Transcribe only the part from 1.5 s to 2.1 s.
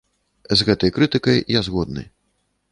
я згодны.